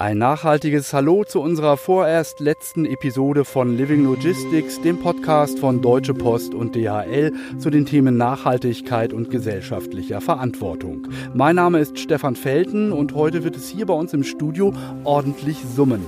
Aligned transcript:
Ein 0.00 0.18
nachhaltiges 0.18 0.92
Hallo 0.92 1.24
zu 1.24 1.40
unserer 1.40 1.76
vorerst 1.76 2.38
letzten 2.38 2.84
Episode 2.84 3.44
von 3.44 3.76
Living 3.76 4.04
Logistics, 4.04 4.80
dem 4.80 5.00
Podcast 5.00 5.58
von 5.58 5.82
Deutsche 5.82 6.14
Post 6.14 6.54
und 6.54 6.76
DHL 6.76 7.32
zu 7.58 7.68
den 7.68 7.84
Themen 7.84 8.16
Nachhaltigkeit 8.16 9.12
und 9.12 9.28
gesellschaftlicher 9.28 10.20
Verantwortung. 10.20 11.08
Mein 11.34 11.56
Name 11.56 11.80
ist 11.80 11.98
Stefan 11.98 12.36
Felten 12.36 12.92
und 12.92 13.16
heute 13.16 13.42
wird 13.42 13.56
es 13.56 13.68
hier 13.68 13.86
bei 13.86 13.94
uns 13.94 14.14
im 14.14 14.22
Studio 14.22 14.72
ordentlich 15.02 15.64
summen. 15.64 16.06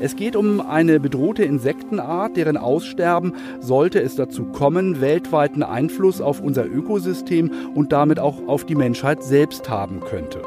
Es 0.00 0.16
geht 0.16 0.34
um 0.34 0.60
eine 0.60 0.98
bedrohte 0.98 1.44
Insektenart, 1.44 2.36
deren 2.36 2.56
Aussterben, 2.56 3.32
sollte 3.60 4.02
es 4.02 4.16
dazu 4.16 4.46
kommen, 4.46 5.00
weltweiten 5.00 5.62
Einfluss 5.62 6.20
auf 6.20 6.40
unser 6.40 6.66
Ökosystem 6.66 7.52
und 7.76 7.92
damit 7.92 8.18
auch 8.18 8.48
auf 8.48 8.66
die 8.66 8.74
Menschheit 8.74 9.22
selbst 9.22 9.70
haben 9.70 10.00
könnte. 10.00 10.42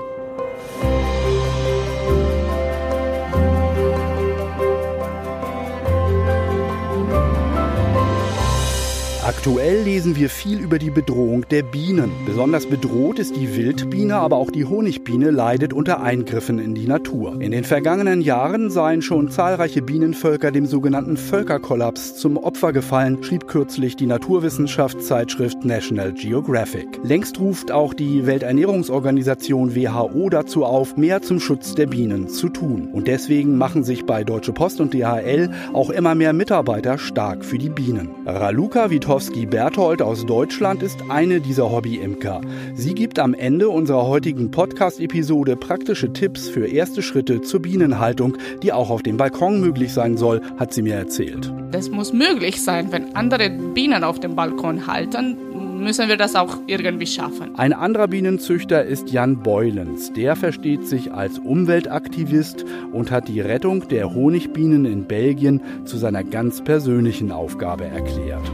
Aktuell 9.46 9.83
lesen 9.83 10.15
wir 10.15 10.29
viel 10.29 10.61
über 10.61 10.79
die 10.79 10.89
Bedrohung 10.89 11.46
der 11.50 11.64
Bienen. 11.64 12.14
Besonders 12.25 12.65
bedroht 12.65 13.20
ist 13.20 13.36
die 13.36 13.57
Wildbiene, 13.57 14.16
aber 14.16 14.38
auch 14.38 14.50
die 14.50 14.64
Honigbiene 14.64 15.32
leidet 15.32 15.74
unter 15.74 16.02
Eingriffen 16.02 16.60
in 16.60 16.74
die 16.74 16.88
Natur. 16.88 17.42
In 17.42 17.52
den 17.52 17.66
vergangenen 17.66 18.21
Jahren 18.21 18.69
seien 18.69 19.02
schon 19.02 19.29
zahlreiche 19.29 19.82
Bienenvölker 19.82 20.50
dem 20.52 20.66
sogenannten 20.66 21.18
Völkerkollaps 21.18 22.16
zum 22.16 22.38
Opfer 22.38 22.71
gefallen, 22.71 23.21
schrieb 23.21 23.50
kürzlich 23.50 23.97
die 23.97 24.06
Naturwissenschaftszeitschrift 24.06 25.66
National 25.66 26.14
Geographic. 26.14 27.02
Längst 27.04 27.38
ruft 27.38 27.69
auch 27.69 27.94
die 27.94 28.25
Welternährungsorganisation 28.25 29.75
WHO 29.75 30.30
dazu 30.30 30.64
auf, 30.64 30.96
mehr 30.96 31.21
zum 31.21 31.41
Schutz 31.41 31.75
der 31.75 31.88
Bienen 31.88 32.30
zu 32.30 32.47
tun. 32.47 32.88
Und 32.94 33.09
deswegen 33.09 33.58
machen 33.58 33.83
sich 33.83 34.05
bei 34.05 34.23
Deutsche 34.23 34.53
Post 34.53 34.80
und 34.80 34.94
DHL 34.94 35.50
auch 35.73 35.89
immer 35.89 36.16
mehr 36.16 36.31
Mitarbeiter 36.31 36.97
stark 36.97 37.44
für 37.44 37.58
die 37.58 37.67
Bienen. 37.67 38.11
Raluca 38.25 38.89
Vitor 39.34 39.44
Witkowski-Berthold 39.44 40.02
aus 40.02 40.26
Deutschland 40.26 40.84
ist 40.84 41.09
eine 41.09 41.42
dieser 41.42 41.72
Hobby-Imker. 41.72 42.42
Sie 42.76 42.94
gibt 42.94 43.17
am 43.20 43.34
Ende 43.34 43.70
unserer 43.70 44.08
heutigen 44.08 44.52
Podcast-Episode 44.52 45.56
praktische 45.56 46.14
Tipps 46.14 46.50
für 46.50 46.67
erste 46.67 47.02
Schritte 47.02 47.42
zur 47.42 47.61
Bienenhaltung, 47.61 48.38
die 48.61 48.72
auch 48.72 48.89
auf 48.89 49.02
dem 49.02 49.17
Balkon 49.17 49.59
möglich 49.59 49.92
sein 49.92 50.17
soll, 50.17 50.42
hat 50.58 50.73
sie 50.73 50.84
mir 50.84 50.95
erzählt. 50.95 51.52
Das 51.72 51.89
muss 51.89 52.14
möglich 52.14 52.61
sein, 52.61 52.92
wenn 52.92 53.16
andere 53.16 53.50
Bienen 53.50 54.04
auf 54.04 54.20
dem 54.20 54.36
Balkon 54.36 54.86
halten, 54.86 55.38
müssen 55.84 56.08
wir 56.08 56.17
das 56.17 56.36
auch 56.36 56.58
irgendwie 56.67 57.06
schaffen. 57.06 57.56
Ein 57.56 57.73
anderer 57.73 58.08
Bienenzüchter 58.08 58.84
ist 58.84 59.12
Jan 59.12 59.44
Beulens. 59.44 60.14
Der 60.14 60.36
versteht 60.36 60.88
sich 60.88 61.12
als 61.12 61.39
Umweltaktivist 61.39 62.66
und 62.92 63.12
hat 63.12 63.28
die 63.28 63.42
Rettung 63.42 63.88
der 63.88 64.14
Honigbienen 64.14 64.86
in 64.86 65.06
Belgien 65.06 65.61
zu 65.86 65.98
seiner 65.98 66.23
ganz 66.23 66.64
persönlichen 66.64 67.31
Aufgabe 67.31 67.86
erklärt. 67.86 68.52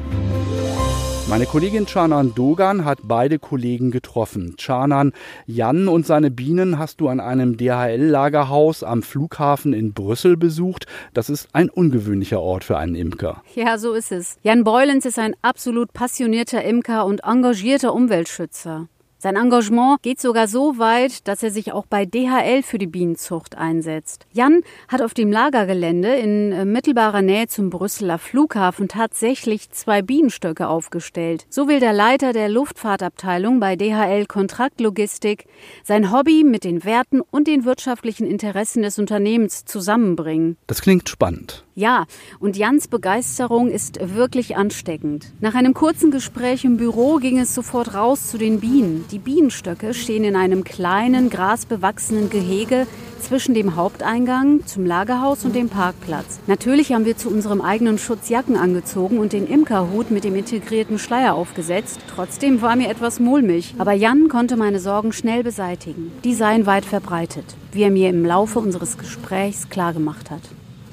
Meine 1.30 1.46
Kollegin 1.46 1.86
Canan 1.86 2.34
Dogan 2.34 2.86
hat 2.86 3.02
beide 3.04 3.38
Kollegen 3.38 3.92
getroffen. 3.92 4.56
Canan, 4.58 5.14
Jan 5.46 5.88
und 5.88 6.08
seine 6.08 6.32
Bienen 6.32 6.80
hast 6.80 7.00
du 7.02 7.08
an 7.08 7.20
einem 7.20 7.56
DHL-Lagerhaus 7.56 8.82
am 8.84 9.04
Flughafen 9.04 9.74
in 9.74 9.94
Brüssel 9.94 10.38
besucht. 10.38 10.88
Das 11.14 11.30
ist 11.30 11.48
ein 11.54 11.70
ungewöhnlicher 11.70 12.42
Ort 12.42 12.64
für 12.64 12.80
einen 12.80 12.96
Imker. 12.96 13.44
Ja, 13.54 13.78
so 13.78 13.94
ist 13.94 14.12
es. 14.12 14.38
Jan 14.42 14.64
Beulens 14.64 15.06
ist 15.06 15.20
ein 15.20 15.36
absolut 15.44 15.94
passionierter 15.94 16.64
Imker 16.64 17.06
und 17.06 17.24
engagierter 17.24 17.94
Umweltschützer. 17.94 18.88
Sein 19.22 19.36
Engagement 19.36 20.02
geht 20.02 20.22
sogar 20.22 20.48
so 20.48 20.78
weit, 20.78 21.28
dass 21.28 21.44
er 21.44 21.52
sich 21.52 21.74
auch 21.74 21.86
bei 21.86 22.06
DHL 22.06 22.64
für 22.64 22.78
die 22.78 22.88
Bienenzucht 22.88 23.58
einsetzt. 23.58 24.26
Jan 24.32 24.62
hat 24.88 25.02
auf 25.02 25.14
dem 25.14 25.30
Lagergelände 25.30 26.16
in 26.16 26.54
äh, 26.54 26.64
mittelbarer 26.64 27.22
Nähe 27.22 27.48
zum 27.48 27.70
Brüsseler 27.70 28.18
Flughafen 28.18 28.88
tatsächlich 28.88 29.72
zwei 29.72 30.02
Bienenstöcke 30.02 30.70
aufgestellt. 30.70 31.46
So 31.50 31.68
will 31.68 31.82
der 31.82 31.92
Leiter 31.92 32.32
der 32.32 32.48
Luftfahrtabteilung 32.48 33.60
bei 33.60 33.76
DHL 33.76 34.26
Kontraktlogistik 34.26 35.48
sein 35.84 36.14
Hobby 36.14 36.46
mit 36.46 36.64
den 36.64 36.86
Werten 36.86 37.20
und 37.20 37.50
den 37.50 37.66
wirtschaftlichen 37.66 38.26
Interessen 38.26 38.84
des 38.84 39.00
Unternehmens 39.00 39.66
zusammenbringen. 39.66 40.56
Das 40.68 40.82
klingt 40.82 41.10
spannend. 41.10 41.66
Ja, 41.80 42.08
und 42.42 42.58
Jans 42.58 42.90
Begeisterung 42.90 43.70
ist 43.70 44.00
wirklich 44.02 44.58
ansteckend. 44.58 45.32
Nach 45.40 45.56
einem 45.56 45.74
kurzen 45.74 46.12
Gespräch 46.12 46.66
im 46.66 46.76
Büro 46.76 47.20
ging 47.20 47.40
es 47.40 47.56
sofort 47.56 47.94
raus 47.94 48.28
zu 48.28 48.38
den 48.38 48.60
Bienen. 48.60 49.06
Die 49.12 49.18
Bienenstöcke 49.18 49.94
stehen 49.94 50.26
in 50.26 50.36
einem 50.36 50.66
kleinen, 50.66 51.30
grasbewachsenen 51.30 52.30
Gehege 52.30 52.86
zwischen 53.22 53.54
dem 53.54 53.78
Haupteingang 53.78 54.66
zum 54.66 54.86
Lagerhaus 54.86 55.46
und 55.46 55.56
dem 55.56 55.70
Parkplatz. 55.70 56.42
Natürlich 56.48 56.92
haben 56.92 57.06
wir 57.06 57.16
zu 57.16 57.30
unserem 57.30 57.62
eigenen 57.62 57.98
Schutz 57.98 58.28
Jacken 58.28 58.58
angezogen 58.58 59.18
und 59.18 59.32
den 59.32 59.48
Imkerhut 59.48 60.12
mit 60.12 60.26
dem 60.26 60.36
integrierten 60.36 61.00
Schleier 61.00 61.34
aufgesetzt. 61.34 62.02
Trotzdem 62.14 62.62
war 62.62 62.76
mir 62.76 62.90
etwas 62.90 63.22
mulmig. 63.22 63.76
Aber 63.78 63.94
Jan 63.94 64.28
konnte 64.28 64.58
meine 64.58 64.82
Sorgen 64.82 65.14
schnell 65.14 65.44
beseitigen. 65.44 66.12
Die 66.26 66.34
seien 66.34 66.66
weit 66.66 66.84
verbreitet, 66.84 67.56
wie 67.72 67.84
er 67.84 67.92
mir 67.92 68.10
im 68.10 68.26
Laufe 68.26 68.60
unseres 68.60 68.98
Gesprächs 68.98 69.70
klargemacht 69.70 70.30
hat. 70.30 70.42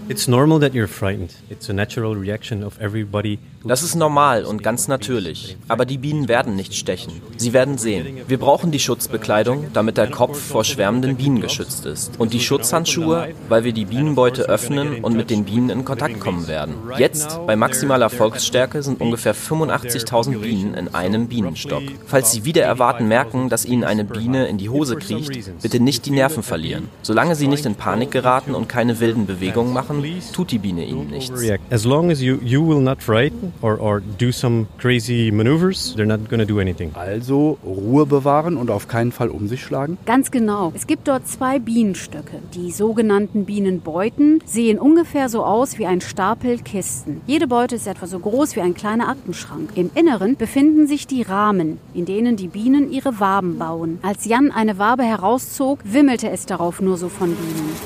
It's 0.09 0.29
normal 0.29 0.61
that 0.61 0.73
you're 0.73 0.87
frightened. 0.87 1.35
It's 1.51 1.69
a 1.69 1.73
natural 1.73 2.15
reaction 2.15 2.63
of 2.63 2.81
everybody 2.81 3.41
das 3.69 3.83
ist 3.83 3.95
normal 3.95 4.45
und 4.45 4.63
ganz 4.63 4.89
natürlich. 4.89 5.57
Aber 5.69 5.85
die 5.85 5.99
Bienen 5.99 6.29
werden 6.29 6.57
nicht 6.57 6.75
stechen. 6.75 7.21
Sie 7.37 7.53
werden 7.53 7.79
sehen. 7.79 8.19
Wir 8.29 8.39
brauchen 8.39 8.71
die 8.71 8.79
Schutzbekleidung, 8.79 9.67
damit 9.73 9.97
der 9.97 10.11
Kopf 10.11 10.39
vor 10.39 10.65
schwärmenden 10.65 11.17
Bienen 11.17 11.41
geschützt 11.41 11.87
ist. 11.87 12.19
Und 12.19 12.33
die 12.33 12.41
Schutzhandschuhe, 12.41 13.29
weil 13.49 13.65
wir 13.65 13.73
die 13.73 13.85
Bienenbeute 13.85 14.43
öffnen 14.43 15.05
und 15.05 15.17
mit 15.17 15.31
den 15.31 15.45
Bienen 15.45 15.71
in 15.71 15.85
Kontakt 15.85 16.21
kommen 16.21 16.49
werden. 16.49 16.75
Jetzt, 16.99 17.41
bei 17.47 17.57
maximaler 17.57 18.05
Erfolgsstärke, 18.05 18.83
sind 18.83 19.01
ungefähr 19.01 19.35
85.000 19.35 20.39
Bienen 20.39 20.75
in 20.75 20.95
einem 20.95 21.29
Bienenstock. 21.29 21.83
Falls 22.07 22.33
Sie 22.33 22.45
wieder 22.45 22.63
erwarten 22.63 23.09
merken, 23.09 23.49
dass 23.49 23.65
Ihnen 23.65 23.85
eine 23.85 24.05
Biene 24.05 24.47
in 24.47 24.59
die 24.59 24.69
Hose 24.69 24.97
kriecht, 24.97 25.51
bitte 25.63 25.81
nicht 25.81 26.07
die 26.07 26.11
Nerven 26.11 26.43
verlieren. 26.43 26.89
Solange 27.03 27.35
Sie 27.35 27.49
nicht 27.49 27.67
in 27.67 27.75
Panik 27.75 28.11
geraten 28.11 28.55
und 28.55 28.69
keine 28.69 29.01
wilden 29.01 29.27
Bewegungen 29.27 29.73
machen, 29.73 30.05
tut 30.33 30.51
die 30.51 30.59
Biene 30.59 30.85
Ihnen 30.85 31.09
nichts. 31.09 31.43
As 31.71 31.85
long 31.85 32.11
as 32.11 32.21
you, 32.21 32.39
you 32.43 32.67
will 32.67 32.81
not 32.81 33.03
frighten, 33.03 33.53
or, 33.63 33.81
or 33.81 34.01
do 34.01 34.33
some 34.33 34.67
crazy 34.79 35.31
maneuvers, 35.31 35.95
they're 35.97 36.07
not 36.07 36.29
going 36.29 36.41
to 36.41 36.47
do 36.47 36.61
anything. 36.61 36.93
Also 36.95 37.59
Ruhe 37.65 38.07
bewahren 38.07 38.57
und 38.57 38.71
auf 38.71 38.89
keinen 38.89 39.13
Fall 39.13 39.29
um 39.29 39.49
sich 39.49 39.63
schlagen? 39.63 39.99
Ganz 40.07 40.31
genau. 40.31 40.73
Es 40.75 40.87
gibt 40.87 41.09
dort 41.09 41.27
zwei 41.29 41.59
Bienenstöcke. 41.59 42.41
Die 42.55 42.71
sogenannten 42.71 43.45
Bienenbeuten 43.45 44.41
sehen 44.45 44.79
ungefähr 44.79 45.29
so 45.29 45.45
aus 45.45 45.79
wie 45.79 45.87
ein 45.87 46.01
Stapel 46.01 46.59
Kisten. 46.59 47.21
Jede 47.27 47.47
Beute 47.47 47.77
ist 47.77 47.87
etwa 47.87 48.07
so 48.07 48.19
groß 48.19 48.57
wie 48.57 48.61
ein 48.61 48.75
kleiner 48.75 49.09
Aktenschrank. 49.09 49.71
Im 49.75 49.91
Inneren 49.95 50.37
befinden 50.37 50.87
sich 50.87 51.07
die 51.07 51.23
Rahmen, 51.23 51.79
in 51.95 52.05
denen 52.05 52.37
die 52.37 52.49
Bienen 52.49 52.91
ihre 52.91 53.21
Waben 53.21 53.59
bauen. 53.59 53.99
Als 54.03 54.25
Jan 54.25 54.51
eine 54.51 54.79
Wabe 54.79 55.03
herauszog, 55.05 55.81
wimmelte 55.85 56.31
es 56.31 56.47
darauf 56.47 56.81
nur 56.81 56.97
so 56.97 57.09
von 57.09 57.35
Bienen. 57.35 57.77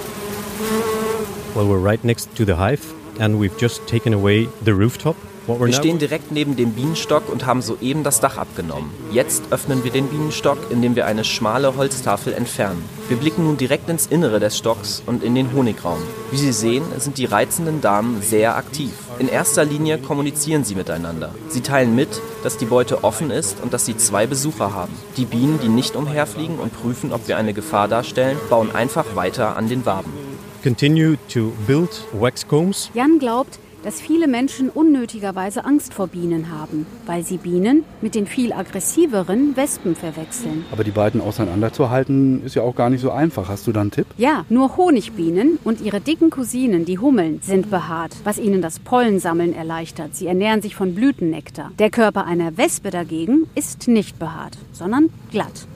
Well, 1.54 1.66
we're 1.66 1.82
right 1.82 2.04
next 2.04 2.34
to 2.36 2.44
the 2.44 2.54
hive 2.54 2.94
and 3.18 3.40
we've 3.40 3.56
just 3.58 3.86
taken 3.86 4.14
away 4.14 4.48
the 4.64 4.72
rooftop. 4.72 5.16
Wir 5.46 5.72
stehen 5.72 5.98
direkt 5.98 6.32
neben 6.32 6.56
dem 6.56 6.72
Bienenstock 6.72 7.28
und 7.28 7.46
haben 7.46 7.62
soeben 7.62 8.04
das 8.04 8.20
Dach 8.20 8.36
abgenommen. 8.36 8.90
Jetzt 9.10 9.44
öffnen 9.50 9.82
wir 9.84 9.90
den 9.90 10.06
Bienenstock, 10.08 10.58
indem 10.70 10.96
wir 10.96 11.06
eine 11.06 11.24
schmale 11.24 11.76
Holztafel 11.76 12.32
entfernen. 12.32 12.84
Wir 13.08 13.16
blicken 13.16 13.44
nun 13.44 13.56
direkt 13.56 13.88
ins 13.88 14.06
Innere 14.06 14.38
des 14.38 14.56
Stocks 14.56 15.02
und 15.06 15.24
in 15.24 15.34
den 15.34 15.52
Honigraum. 15.52 15.98
Wie 16.30 16.36
Sie 16.36 16.52
sehen, 16.52 16.84
sind 16.98 17.18
die 17.18 17.24
reizenden 17.24 17.80
Damen 17.80 18.22
sehr 18.22 18.56
aktiv. 18.56 18.92
In 19.18 19.28
erster 19.28 19.64
Linie 19.64 19.98
kommunizieren 19.98 20.64
sie 20.64 20.74
miteinander. 20.74 21.34
Sie 21.48 21.60
teilen 21.60 21.94
mit, 21.94 22.08
dass 22.42 22.56
die 22.56 22.66
Beute 22.66 23.04
offen 23.04 23.30
ist 23.30 23.60
und 23.62 23.72
dass 23.72 23.84
sie 23.84 23.96
zwei 23.96 24.26
Besucher 24.26 24.72
haben. 24.72 24.94
Die 25.16 25.24
Bienen, 25.24 25.58
die 25.62 25.68
nicht 25.68 25.96
umherfliegen 25.96 26.58
und 26.58 26.72
prüfen, 26.72 27.12
ob 27.12 27.28
wir 27.28 27.36
eine 27.36 27.52
Gefahr 27.52 27.88
darstellen, 27.88 28.38
bauen 28.48 28.74
einfach 28.74 29.16
weiter 29.16 29.56
an 29.56 29.68
den 29.68 29.84
Waben. 29.84 30.12
Continue 30.62 31.16
to 31.32 31.52
build 31.66 31.90
wax 32.12 32.46
combs. 32.46 32.90
Jan 32.94 33.18
glaubt, 33.18 33.58
dass 33.82 34.00
viele 34.00 34.28
Menschen 34.28 34.68
unnötigerweise 34.68 35.64
Angst 35.64 35.94
vor 35.94 36.08
Bienen 36.08 36.50
haben, 36.50 36.86
weil 37.06 37.24
sie 37.24 37.38
Bienen 37.38 37.84
mit 38.00 38.14
den 38.14 38.26
viel 38.26 38.52
aggressiveren 38.52 39.56
Wespen 39.56 39.96
verwechseln. 39.96 40.64
Aber 40.72 40.84
die 40.84 40.90
beiden 40.90 41.20
auseinanderzuhalten 41.20 42.44
ist 42.44 42.54
ja 42.54 42.62
auch 42.62 42.74
gar 42.74 42.90
nicht 42.90 43.00
so 43.00 43.10
einfach. 43.10 43.48
Hast 43.48 43.66
du 43.66 43.72
da 43.72 43.80
einen 43.80 43.90
Tipp? 43.90 44.06
Ja, 44.16 44.44
nur 44.48 44.76
Honigbienen 44.76 45.58
und 45.64 45.80
ihre 45.80 46.00
dicken 46.00 46.30
Cousinen, 46.30 46.84
die 46.84 46.98
Hummeln, 46.98 47.40
sind 47.42 47.70
behaart, 47.70 48.16
was 48.24 48.38
ihnen 48.38 48.62
das 48.62 48.78
Pollensammeln 48.78 49.54
erleichtert. 49.54 50.14
Sie 50.14 50.26
ernähren 50.26 50.62
sich 50.62 50.74
von 50.74 50.94
Blütennektar. 50.94 51.72
Der 51.78 51.90
Körper 51.90 52.26
einer 52.26 52.56
Wespe 52.56 52.90
dagegen 52.90 53.46
ist 53.54 53.88
nicht 53.88 54.18
behaart, 54.18 54.58
sondern 54.72 55.10
glatt. 55.30 55.66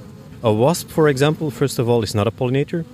A 0.42 0.48
wasp, 0.48 0.90
for 0.90 1.08
example, 1.08 1.50
first 1.50 1.80
of 1.80 1.88
all, 1.88 2.04
is 2.04 2.14
not 2.14 2.26
a 2.26 2.30
pollinator. 2.30 2.84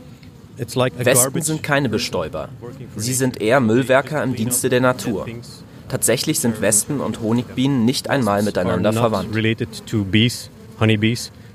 Wespen 0.61 1.43
sind 1.43 1.63
keine 1.63 1.89
Bestäuber. 1.89 2.49
Sie 2.97 3.15
sind 3.15 3.41
eher 3.41 3.61
Müllwerker 3.61 4.23
im 4.23 4.35
Dienste 4.35 4.69
der 4.69 4.81
Natur. 4.81 5.27
Tatsächlich 5.89 6.39
sind 6.39 6.61
Wespen 6.61 7.01
und 7.01 7.21
Honigbienen 7.21 7.85
nicht 7.85 8.09
einmal 8.11 8.43
miteinander 8.43 8.93
verwandt. 8.93 9.35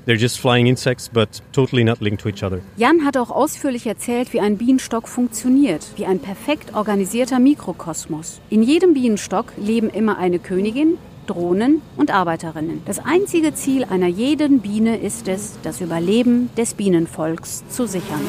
They're 0.06 0.16
just 0.16 0.40
flying 0.40 0.68
insects, 0.68 1.10
but 1.10 1.42
totally 1.52 1.84
not 1.84 2.00
linked 2.00 2.22
to 2.22 2.30
each 2.30 2.44
other. 2.44 2.62
Jan 2.78 3.06
hat 3.06 3.18
auch 3.18 3.32
ausführlich 3.32 3.88
erzählt, 3.88 4.34
wie 4.34 4.40
ein 4.40 4.58
Bienenstock 4.58 5.08
funktioniert, 5.08 5.84
wie 5.96 6.06
ein 6.06 6.20
perfekt 6.20 6.76
organisierter 6.76 7.40
Mikrokosmos. 7.40 8.40
In 8.52 8.62
jedem 8.62 8.94
Bienenstock 8.94 9.54
leben 9.58 9.90
immer 9.90 10.20
eine 10.20 10.38
Königin, 10.38 11.00
Drohnen 11.26 11.82
und 11.98 12.12
Arbeiterinnen. 12.12 12.84
Das 12.86 13.00
einzige 13.00 13.56
Ziel 13.56 13.84
einer 13.84 14.08
jeden 14.08 14.60
Biene 14.60 14.98
ist 14.98 15.28
es, 15.28 15.58
das 15.64 15.82
Überleben 15.82 16.52
des 16.56 16.76
Bienenvolks 16.76 17.64
zu 17.70 17.88
sichern. 17.88 18.22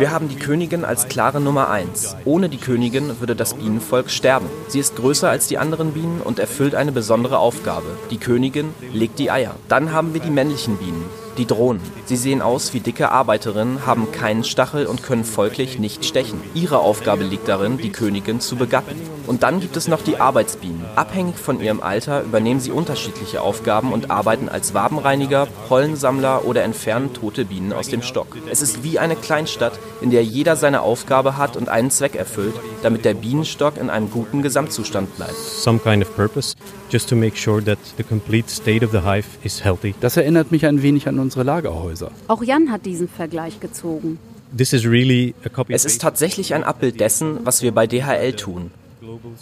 Wir 0.00 0.10
haben 0.10 0.28
die 0.28 0.36
Königin 0.36 0.84
als 0.84 1.08
klare 1.08 1.40
Nummer 1.40 1.70
eins. 1.70 2.14
Ohne 2.24 2.48
die 2.48 2.58
Königin 2.58 3.20
würde 3.20 3.34
das 3.34 3.54
Bienenvolk 3.54 4.10
sterben. 4.10 4.46
Sie 4.68 4.78
ist 4.78 4.96
größer 4.96 5.28
als 5.30 5.48
die 5.48 5.58
anderen 5.58 5.92
Bienen 5.92 6.20
und 6.22 6.38
erfüllt 6.38 6.74
eine 6.74 6.92
besondere 6.92 7.38
Aufgabe. 7.38 7.86
Die 8.10 8.18
Königin 8.18 8.74
legt 8.92 9.18
die 9.18 9.30
Eier. 9.30 9.56
Dann 9.68 9.92
haben 9.92 10.14
wir 10.14 10.20
die 10.20 10.30
männlichen 10.30 10.76
Bienen. 10.76 11.04
Die 11.38 11.46
Drohnen. 11.46 11.82
Sie 12.06 12.16
sehen 12.16 12.40
aus 12.40 12.72
wie 12.72 12.80
dicke 12.80 13.10
Arbeiterinnen, 13.10 13.86
haben 13.86 14.10
keinen 14.12 14.44
Stachel 14.44 14.86
und 14.86 15.02
können 15.02 15.24
folglich 15.24 15.78
nicht 15.78 16.04
stechen. 16.04 16.40
Ihre 16.54 16.78
Aufgabe 16.78 17.24
liegt 17.24 17.48
darin, 17.48 17.78
die 17.78 17.90
Königin 17.90 18.40
zu 18.40 18.56
begatten. 18.56 18.96
Und 19.26 19.42
dann 19.42 19.60
gibt 19.60 19.76
es 19.76 19.88
noch 19.88 20.02
die 20.02 20.18
Arbeitsbienen. 20.18 20.84
Abhängig 20.94 21.36
von 21.36 21.60
ihrem 21.60 21.82
Alter 21.82 22.22
übernehmen 22.22 22.60
sie 22.60 22.70
unterschiedliche 22.70 23.42
Aufgaben 23.42 23.92
und 23.92 24.10
arbeiten 24.10 24.48
als 24.48 24.72
Wabenreiniger, 24.72 25.46
Pollensammler 25.68 26.44
oder 26.44 26.62
entfernen 26.62 27.12
tote 27.12 27.44
Bienen 27.44 27.72
aus 27.72 27.88
dem 27.88 28.02
Stock. 28.02 28.36
Es 28.50 28.62
ist 28.62 28.82
wie 28.82 28.98
eine 28.98 29.16
Kleinstadt, 29.16 29.78
in 30.00 30.10
der 30.10 30.24
jeder 30.24 30.56
seine 30.56 30.80
Aufgabe 30.82 31.36
hat 31.36 31.56
und 31.56 31.68
einen 31.68 31.90
Zweck 31.90 32.14
erfüllt, 32.14 32.54
damit 32.82 33.04
der 33.04 33.14
Bienenstock 33.14 33.76
in 33.76 33.90
einem 33.90 34.10
guten 34.10 34.42
Gesamtzustand 34.42 35.16
bleibt. 35.16 35.34
some 35.66 35.80
kind 35.80 36.00
of 36.02 36.14
purpose, 36.14 36.54
just 36.90 37.08
to 37.08 37.16
make 37.16 37.36
sure 37.36 37.60
that 37.60 37.78
the 37.96 38.04
complete 38.04 38.48
state 38.48 38.84
of 38.84 38.92
the 38.92 39.00
hive 39.00 39.26
is 39.42 39.64
healthy. 39.64 39.94
Das 40.00 40.16
erinnert 40.16 40.52
mich 40.52 40.64
ein 40.64 40.80
wenig 40.82 41.08
an 41.08 41.18
unsere 41.26 41.42
Lagerhäuser. 41.42 42.10
Auch 42.28 42.42
Jan 42.42 42.70
hat 42.70 42.86
diesen 42.86 43.08
Vergleich 43.08 43.58
gezogen. 43.58 44.18
This 44.56 44.72
is 44.72 44.84
really 44.84 45.34
a 45.44 45.48
copy. 45.48 45.72
Es 45.72 45.84
ist 45.84 46.00
tatsächlich 46.00 46.54
ein 46.54 46.62
Abbild 46.62 47.00
dessen, 47.00 47.40
was 47.44 47.62
wir 47.62 47.72
bei 47.72 47.88
DHL 47.88 48.32
tun. 48.34 48.70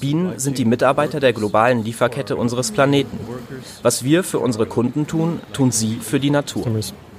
Bienen 0.00 0.38
sind 0.38 0.56
die 0.56 0.64
Mitarbeiter 0.64 1.20
der 1.20 1.34
globalen 1.34 1.84
Lieferkette 1.84 2.36
unseres 2.36 2.70
Planeten. 2.70 3.18
Was 3.82 4.02
wir 4.02 4.22
für 4.24 4.38
unsere 4.38 4.66
Kunden 4.66 5.06
tun, 5.06 5.40
tun 5.52 5.70
sie 5.72 5.96
für 6.00 6.18
die 6.18 6.30
Natur. 6.30 6.64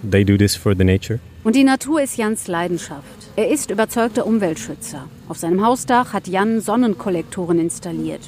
They 0.10 0.26
do 0.26 0.36
this 0.36 0.56
for 0.56 0.74
the 0.76 0.84
nature. 0.84 1.20
Und 1.44 1.56
die 1.56 1.64
Natur 1.64 2.02
ist 2.02 2.18
Jans 2.18 2.48
Leidenschaft. 2.48 3.04
Er 3.36 3.50
ist 3.50 3.70
überzeugter 3.70 4.26
Umweltschützer. 4.26 5.08
Auf 5.30 5.38
seinem 5.38 5.64
Hausdach 5.64 6.12
hat 6.12 6.28
Jan 6.28 6.60
Sonnenkollektoren 6.60 7.60
installiert. 7.60 8.22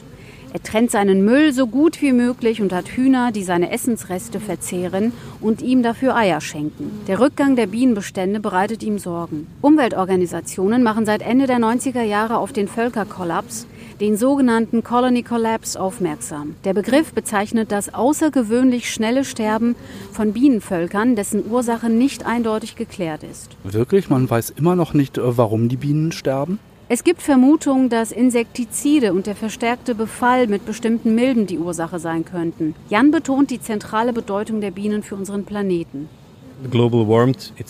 Er 0.53 0.63
trennt 0.63 0.91
seinen 0.91 1.25
Müll 1.25 1.51
so 1.51 1.67
gut 1.67 2.01
wie 2.01 2.13
möglich 2.13 2.61
und 2.61 2.71
hat 2.71 2.87
Hühner, 2.87 3.31
die 3.31 3.43
seine 3.43 3.71
Essensreste 3.71 4.39
verzehren 4.39 5.11
und 5.41 5.61
ihm 5.61 5.83
dafür 5.83 6.15
Eier 6.15 6.41
schenken. 6.41 7.01
Der 7.07 7.19
Rückgang 7.19 7.55
der 7.55 7.67
Bienenbestände 7.67 8.39
bereitet 8.39 8.81
ihm 8.81 8.97
Sorgen. 8.97 9.47
Umweltorganisationen 9.61 10.83
machen 10.83 11.05
seit 11.05 11.21
Ende 11.21 11.47
der 11.47 11.59
90er 11.59 12.01
Jahre 12.01 12.37
auf 12.37 12.53
den 12.53 12.67
Völkerkollaps, 12.67 13.67
den 13.99 14.15
sogenannten 14.15 14.83
Colony 14.83 15.23
Collapse, 15.23 15.79
aufmerksam. 15.79 16.55
Der 16.63 16.73
Begriff 16.73 17.13
bezeichnet 17.13 17.71
das 17.71 17.93
außergewöhnlich 17.93 18.91
schnelle 18.91 19.25
Sterben 19.25 19.75
von 20.11 20.33
Bienenvölkern, 20.33 21.15
dessen 21.15 21.49
Ursache 21.49 21.89
nicht 21.89 22.25
eindeutig 22.25 22.75
geklärt 22.75 23.23
ist. 23.23 23.57
Wirklich? 23.63 24.09
Man 24.09 24.29
weiß 24.29 24.51
immer 24.51 24.75
noch 24.75 24.93
nicht, 24.93 25.17
äh, 25.17 25.37
warum 25.37 25.67
die 25.67 25.77
Bienen 25.77 26.11
sterben? 26.11 26.59
Es 26.89 27.03
gibt 27.03 27.21
Vermutungen, 27.21 27.89
dass 27.89 28.13
Insektizide 28.13 29.11
und 29.11 29.27
der 29.27 29.35
verstärkte 29.35 29.93
Befall 29.93 30.47
mit 30.47 30.65
bestimmten 30.65 31.15
Milben 31.15 31.45
die 31.45 31.59
Ursache 31.59 31.99
sein 31.99 32.23
könnten. 32.23 32.75
Jan 32.89 33.11
betont 33.11 33.51
die 33.51 33.59
zentrale 33.59 34.13
Bedeutung 34.13 34.61
der 34.61 34.71
Bienen 34.71 35.03
für 35.03 35.15
unseren 35.15 35.43
Planeten. 35.43 36.07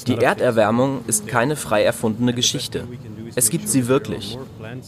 Die 0.07 0.15
Erderwärmung 0.15 0.99
ist 1.07 1.27
keine 1.27 1.55
frei 1.55 1.83
erfundene 1.83 2.33
Geschichte. 2.33 2.87
Es 3.35 3.49
gibt 3.49 3.67
sie 3.67 3.87
wirklich. 3.87 4.37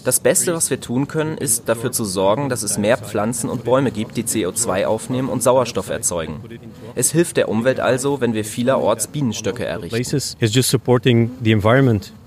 Das 0.06 0.20
Beste, 0.20 0.54
was 0.54 0.70
wir 0.70 0.80
tun 0.80 1.08
können, 1.08 1.38
ist 1.38 1.68
dafür 1.68 1.92
zu 1.92 2.06
sorgen, 2.06 2.50
dass 2.50 2.64
es 2.64 2.78
mehr 2.78 2.98
Pflanzen 2.98 3.50
und 3.50 3.66
Bäume 3.66 3.92
gibt, 3.92 4.16
die 4.16 4.24
CO2 4.24 4.86
aufnehmen 4.86 5.28
und 5.28 5.44
Sauerstoff 5.44 5.90
erzeugen. 5.90 6.40
Es 6.96 7.12
hilft 7.12 7.36
der 7.38 7.50
Umwelt 7.50 7.80
also, 7.80 8.22
wenn 8.22 8.34
wir 8.34 8.46
vielerorts 8.46 9.08
Bienenstöcke 9.08 9.66
errichten. 9.66 9.98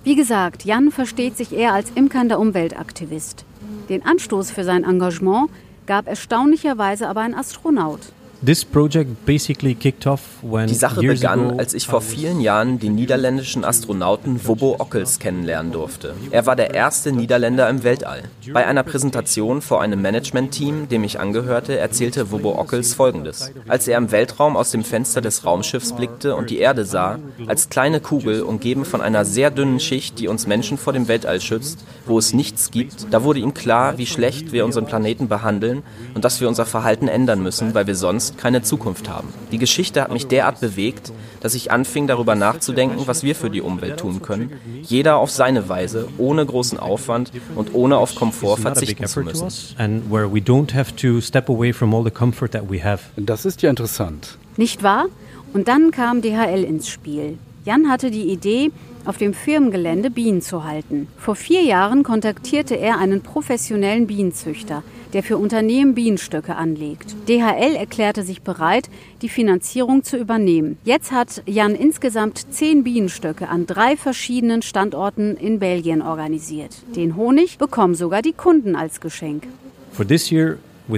Wie 0.05 0.17
gesagt, 0.17 0.65
Jan 0.65 0.91
versteht 0.91 1.37
sich 1.37 1.53
eher 1.53 1.73
als 1.73 1.91
imkernder 1.95 2.41
Umweltaktivist. 2.41 3.45
Den 3.89 4.05
Anstoß 4.05 4.51
für 4.51 4.65
sein 4.65 4.83
Engagement 4.83 5.49
gab 5.87 6.09
erstaunlicherweise 6.09 7.09
aber 7.09 7.21
ein 7.21 7.35
Astronaut. 7.35 8.01
This 8.44 8.65
project 8.65 9.25
basically 9.25 9.77
kicked 9.77 10.05
off 10.05 10.21
when 10.43 10.67
Die 10.67 10.75
Sache 10.75 11.00
begann, 11.00 11.61
als 11.61 11.75
ich 11.75 11.87
vor 11.87 12.00
vielen 12.00 12.41
Jahren 12.41 12.81
den 12.81 12.97
niederländischen 12.97 13.65
Astronauten 13.65 14.44
Wubbo 14.44 14.81
Ockels 14.81 15.21
kennenlernen 15.21 15.71
durfte. 15.71 16.15
Er 16.33 16.44
war 16.44 16.56
der 16.56 16.75
erste 16.75 17.12
Niederländer 17.12 17.69
im 17.69 17.85
Weltall. 17.85 18.25
Bei 18.53 18.67
einer 18.67 18.83
Präsentation 18.83 19.62
vor 19.62 19.81
einem 19.81 20.03
Management-Team, 20.03 20.89
dem 20.89 21.05
ich 21.05 21.21
angehörte, 21.21 21.79
erzählte 21.79 22.33
Wubbo 22.33 22.59
Ockels 22.59 22.94
folgendes. 22.94 23.53
Als 23.69 23.87
er 23.87 23.97
im 23.97 24.11
Weltraum 24.11 24.56
aus 24.56 24.73
dem 24.73 24.83
Fenster 24.83 25.21
des 25.21 25.44
Raumschiffs 25.44 25.93
blickte 25.93 26.35
und 26.35 26.50
die 26.50 26.59
Erde 26.59 26.85
sah, 26.85 27.21
als 27.47 27.69
kleine 27.69 28.00
Kugel, 28.00 28.43
umgeben 28.43 28.85
von 28.85 29.00
einer 29.00 29.25
sehr 29.25 29.53
dünnen 29.53 29.79
Schicht, 29.79 30.19
die 30.19 30.27
uns 30.27 30.49
Menschen 30.49 30.79
vor 30.79 30.93
dem 30.93 31.06
Weltall 31.06 31.41
schützt, 31.41 31.85
wo 32.06 32.19
es 32.19 32.33
nichts 32.33 32.73
gibt, 32.73 33.06
da 33.12 33.23
wurde 33.23 33.39
ihm 33.39 33.55
klar, 33.55 33.99
wie 33.99 34.06
schlecht 34.06 34.50
wir 34.50 34.65
unseren 34.65 34.87
Planeten 34.87 35.29
behandeln 35.29 35.85
und 36.15 36.25
dass 36.25 36.41
wir 36.41 36.49
unser 36.49 36.67
Verhalten 36.67 37.06
ändern 37.06 37.41
müssen, 37.41 37.73
weil 37.75 37.87
wir 37.87 37.94
sonst 37.94 38.31
keine 38.37 38.62
Zukunft 38.62 39.08
haben. 39.08 39.29
Die 39.50 39.58
Geschichte 39.58 40.02
hat 40.02 40.12
mich 40.12 40.26
derart 40.26 40.61
bewegt, 40.61 41.12
dass 41.40 41.55
ich 41.55 41.70
anfing 41.70 42.06
darüber 42.06 42.34
nachzudenken, 42.34 43.06
was 43.06 43.23
wir 43.23 43.34
für 43.34 43.50
die 43.50 43.61
Umwelt 43.61 43.99
tun 43.99 44.23
können. 44.23 44.52
Jeder 44.82 45.17
auf 45.17 45.31
seine 45.31 45.69
Weise, 45.69 46.08
ohne 46.19 46.44
großen 46.44 46.79
Aufwand 46.79 47.32
und 47.55 47.75
ohne 47.75 47.96
auf 47.99 48.14
Komfort 48.14 48.58
verzichten 48.58 49.06
zu 49.06 49.20
müssen. 49.20 49.44
us, 49.44 49.75
and 49.79 50.11
where 50.11 50.32
we 50.32 50.38
don't 50.38 50.75
have 50.75 50.94
to 50.96 51.20
step 51.20 51.49
away 51.49 51.73
from 51.73 51.94
all 51.94 52.05
the 52.05 52.11
comfort 52.11 52.49
that 52.52 52.70
we 52.70 52.82
have. 52.82 53.02
Das 53.17 53.44
ist 53.44 53.62
ja 53.62 53.70
interessant. 53.70 54.38
Nicht 54.56 54.82
wahr? 54.82 55.06
Und 55.52 55.69
dann 55.69 55.90
kam 55.90 56.23
DHL 56.23 56.64
ins 56.64 56.88
Spiel. 56.88 57.38
Jan 57.64 57.88
hatte 57.88 58.11
die 58.11 58.31
Idee, 58.31 58.70
auf 59.05 59.19
dem 59.19 59.34
Firmengelände 59.34 60.11
Bienen 60.11 60.43
zu 60.43 60.64
halten. 60.64 61.08
Vor 61.19 61.34
vier 61.34 61.62
Jahren 61.62 62.02
kontaktierte 62.02 62.76
er 62.76 62.99
einen 62.99 63.20
professionellen 63.20 64.06
Bienenzüchter, 64.06 64.82
der 65.12 65.23
für 65.23 65.37
Unternehmen 65.37 65.94
Bienenstöcke 65.94 66.56
anlegt. 66.56 67.14
DHL 67.29 67.76
erklärte 67.76 68.23
sich 68.23 68.43
bereit, 68.43 68.88
die 69.20 69.29
Finanzierung 69.29 70.03
zu 70.03 70.17
übernehmen. 70.17 70.79
Jetzt 70.85 71.12
hat 71.12 71.43
Jan 71.47 71.75
insgesamt 71.75 72.53
zehn 72.53 72.84
Bienenstöcke 72.84 73.48
an 73.48 73.67
drei 73.67 73.96
verschiedenen 73.96 74.63
Standorten 74.63 75.37
in 75.37 75.58
Belgien 75.58 76.03
organisiert. 76.03 76.77
Den 76.96 77.17
Honig 77.17 77.58
bekommen 77.58 77.94
sogar 77.94 78.22
die 78.22 78.32
Kunden 78.32 78.77
als 78.77 79.01
Geschenk. 79.01 79.46
For 79.93 80.06
this 80.06 80.31
year, 80.31 80.56
uh, 80.89 80.96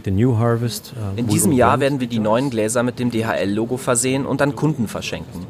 In 1.16 1.26
diesem 1.26 1.52
Jahr 1.52 1.80
werden 1.80 2.00
wir 2.00 2.06
die 2.06 2.18
neuen 2.20 2.50
Gläser 2.50 2.82
mit 2.82 2.98
dem 2.98 3.10
DHL-Logo 3.10 3.76
versehen 3.76 4.24
und 4.24 4.40
an 4.40 4.54
Kunden 4.54 4.88
verschenken, 4.88 5.46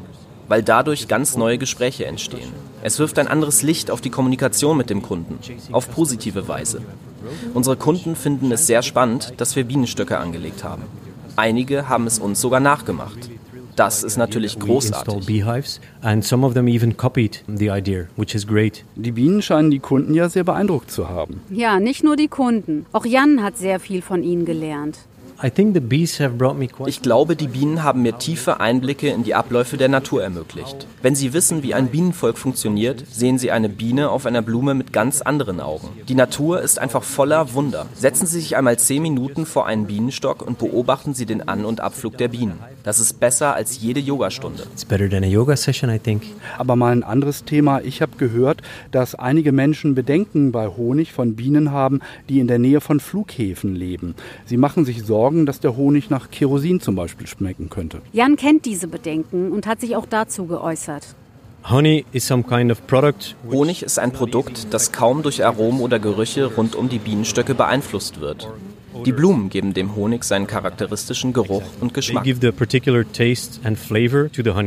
weil 0.47 0.63
dadurch 0.63 1.07
ganz 1.07 1.37
neue 1.37 1.57
Gespräche 1.57 2.05
entstehen. 2.05 2.49
Es 2.81 2.99
wirft 2.99 3.19
ein 3.19 3.27
anderes 3.27 3.61
Licht 3.61 3.91
auf 3.91 4.01
die 4.01 4.09
Kommunikation 4.09 4.77
mit 4.77 4.89
dem 4.89 5.01
Kunden, 5.01 5.37
auf 5.71 5.91
positive 5.91 6.47
Weise. 6.47 6.81
Unsere 7.53 7.75
Kunden 7.75 8.15
finden 8.15 8.51
es 8.51 8.67
sehr 8.67 8.81
spannend, 8.81 9.33
dass 9.37 9.55
wir 9.55 9.63
Bienenstöcke 9.63 10.17
angelegt 10.17 10.63
haben. 10.63 10.83
Einige 11.35 11.89
haben 11.89 12.07
es 12.07 12.19
uns 12.19 12.39
sogar 12.39 12.59
nachgemacht. 12.59 13.29
Das 13.75 14.03
ist 14.03 14.17
natürlich 14.17 14.57
großartig. 14.57 15.25
Die 18.95 19.11
Bienen 19.11 19.41
scheinen 19.41 19.71
die 19.71 19.79
Kunden 19.79 20.13
ja 20.13 20.29
sehr 20.29 20.43
beeindruckt 20.45 20.91
zu 20.91 21.09
haben. 21.09 21.41
Ja, 21.49 21.79
nicht 21.79 22.03
nur 22.03 22.15
die 22.15 22.29
Kunden. 22.29 22.85
Auch 22.93 23.05
Jan 23.05 23.43
hat 23.43 23.57
sehr 23.57 23.81
viel 23.81 24.01
von 24.01 24.23
ihnen 24.23 24.45
gelernt. 24.45 24.99
I 25.43 25.49
think 25.49 25.73
the 25.73 25.81
bees 25.81 26.19
have 26.19 26.37
brought 26.37 26.57
me 26.57 26.67
quite. 26.67 26.89
Ich 26.89 27.01
glaube, 27.01 27.35
die 27.35 27.47
Bienen 27.47 27.83
haben 27.83 28.01
mir 28.01 28.17
tiefe 28.17 28.61
Einblicke 28.61 29.09
in 29.09 29.23
die 29.23 29.35
Abläufe 29.35 29.75
der 29.75 29.89
Natur 29.89 30.23
ermöglicht. 30.23 30.87
Wenn 31.01 31.13
sie 31.13 31.33
wissen, 31.33 31.61
wie 31.61 31.73
ein 31.73 31.87
Bienenvolk 31.87 32.37
funktioniert, 32.37 33.03
sehen 33.11 33.37
sie 33.37 33.51
eine 33.51 33.67
Biene 33.67 34.09
auf 34.09 34.25
einer 34.25 34.41
Blume 34.41 34.73
mit 34.73 34.93
ganz 34.93 35.21
anderen 35.21 35.59
Augen. 35.59 35.89
Die 36.07 36.15
Natur 36.15 36.61
ist 36.61 36.79
einfach 36.79 37.03
voller 37.03 37.53
Wunder. 37.53 37.85
Setzen 37.93 38.27
Sie 38.27 38.39
sich 38.39 38.55
einmal 38.55 38.79
zehn 38.79 39.01
Minuten 39.01 39.45
vor 39.45 39.65
einen 39.65 39.87
Bienenstock 39.87 40.41
und 40.41 40.57
beobachten 40.57 41.13
Sie 41.13 41.25
den 41.25 41.47
An- 41.47 41.65
und 41.65 41.81
Abflug 41.81 42.17
der 42.17 42.29
Bienen. 42.29 42.59
Das 42.83 42.99
ist 42.99 43.19
besser 43.19 43.55
als 43.55 43.81
jede 43.81 43.99
Yogastunde. 43.99 44.63
It's 44.73 44.85
better 44.85 45.09
than 45.09 45.23
a 45.23 45.27
yoga 45.27 45.57
session, 45.57 45.89
I 45.93 45.99
think. 45.99 46.23
Aber 46.57 46.75
mal 46.75 46.91
ein 46.91 47.03
anderes 47.03 47.43
Thema. 47.43 47.81
Ich 47.81 48.01
habe 48.01 48.15
gehört, 48.17 48.61
dass 48.91 49.15
einige 49.15 49.51
Menschen 49.51 49.95
Bedenken 49.95 50.51
bei 50.51 50.67
Honig 50.67 51.11
von 51.11 51.35
Bienen 51.35 51.71
haben, 51.71 51.99
die 52.29 52.39
in 52.39 52.47
der 52.47 52.59
Nähe 52.59 52.79
von 52.79 52.99
Flughäfen 52.99 53.75
leben. 53.75 54.15
Sie 54.45 54.57
machen 54.57 54.85
sich 54.85 55.03
Sorgen, 55.03 55.24
dass 55.45 55.59
der 55.59 55.75
Honig 55.75 56.09
nach 56.09 56.29
Kerosin 56.29 56.79
zum 56.79 56.95
Beispiel 56.95 57.27
schmecken 57.27 57.69
könnte. 57.69 58.01
Jan 58.13 58.35
kennt 58.35 58.65
diese 58.65 58.87
Bedenken 58.87 59.51
und 59.51 59.65
hat 59.65 59.81
sich 59.81 59.95
auch 59.95 60.05
dazu 60.05 60.45
geäußert. 60.45 61.15
Honey 61.69 62.05
is 62.11 62.27
some 62.27 62.43
kind 62.43 62.71
of 62.71 62.85
product 62.85 63.35
which 63.43 63.57
Honig 63.57 63.81
ist 63.81 63.97
ein 63.97 64.11
Produkt, 64.11 64.67
das 64.71 64.91
kaum 64.91 65.23
durch 65.23 65.43
Aromen 65.43 65.81
oder 65.81 65.97
Gerüche 65.97 66.45
rund 66.45 66.75
um 66.75 66.89
die 66.89 66.99
Bienenstöcke 66.99 67.55
beeinflusst 67.55 68.21
wird. 68.21 68.47
Die 69.03 69.11
Blumen 69.11 69.49
geben 69.49 69.73
dem 69.73 69.95
Honig 69.95 70.23
seinen 70.23 70.47
charakteristischen 70.47 71.33
Geruch 71.33 71.63
und 71.81 71.93
Geschmack. 71.93 72.25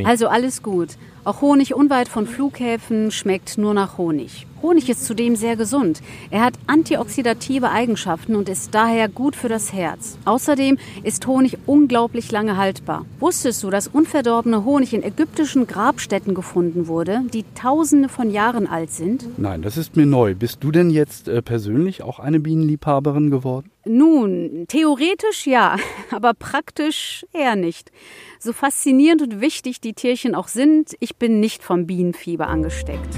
Also 0.05 0.27
alles 0.27 0.61
gut. 0.61 0.89
Auch 1.23 1.41
Honig 1.41 1.73
unweit 1.73 2.07
von 2.07 2.27
Flughäfen 2.27 3.11
schmeckt 3.11 3.57
nur 3.57 3.73
nach 3.73 3.97
Honig. 3.97 4.45
Honig 4.61 4.89
ist 4.89 5.05
zudem 5.05 5.35
sehr 5.35 5.55
gesund. 5.55 6.01
Er 6.29 6.41
hat 6.41 6.55
antioxidative 6.67 7.69
Eigenschaften 7.69 8.35
und 8.35 8.49
ist 8.49 8.75
daher 8.75 9.07
gut 9.07 9.35
für 9.35 9.49
das 9.49 9.73
Herz. 9.73 10.17
Außerdem 10.25 10.77
ist 11.03 11.25
Honig 11.27 11.57
unglaublich 11.65 12.31
lange 12.31 12.57
haltbar. 12.57 13.05
Wusstest 13.19 13.63
du, 13.63 13.69
dass 13.69 13.87
unverdorbene 13.87 14.65
Honig 14.65 14.93
in 14.93 15.03
ägyptischen 15.03 15.67
Grabstätten 15.67 16.33
gefunden 16.33 16.87
wurde, 16.87 17.21
die 17.33 17.45
tausende 17.55 18.09
von 18.09 18.31
Jahren 18.31 18.67
alt 18.67 18.91
sind? 18.91 19.25
Nein, 19.37 19.61
das 19.61 19.77
ist 19.77 19.95
mir 19.95 20.05
neu. 20.05 20.35
Bist 20.35 20.63
du 20.63 20.71
denn 20.71 20.89
jetzt 20.89 21.27
äh, 21.27 21.41
persönlich 21.41 22.03
auch 22.03 22.19
eine 22.19 22.39
Bienenliebhaberin 22.39 23.31
geworden? 23.31 23.71
Nun, 23.85 24.65
theoretisch 24.67 25.47
ja, 25.47 25.77
aber 26.11 26.33
praktisch 26.33 27.25
eher 27.33 27.55
nicht. 27.55 27.91
So 28.39 28.53
faszinierend 28.53 29.21
und 29.21 29.41
wichtig 29.41 29.81
die 29.81 29.93
Tierchen 29.93 30.35
auch 30.35 30.47
sind, 30.47 30.95
ich 30.99 31.15
bin 31.15 31.39
nicht 31.39 31.63
vom 31.63 31.87
Bienenfieber 31.87 32.47
angesteckt. 32.47 33.15